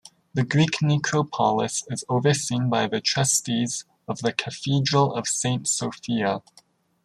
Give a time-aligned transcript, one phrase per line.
[0.33, 6.41] The Greek necropolis is overseen by the trustees of the Cathedral of Saint Sophia.